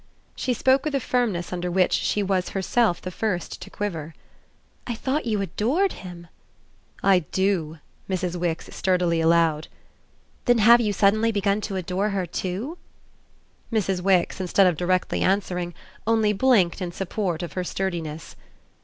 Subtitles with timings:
[0.35, 4.15] She spoke with a firmness under which she was herself the first to quiver.
[4.87, 6.25] "I thought you 'adored' him."
[7.03, 7.77] "I do,"
[8.09, 8.35] Mrs.
[8.35, 9.67] Wix sturdily allowed.
[10.45, 12.79] "Then have you suddenly begun to adore her too?"
[13.71, 14.01] Mrs.
[14.01, 15.71] Wix, instead of directly answering,
[16.07, 18.35] only blinked in support of her sturdiness.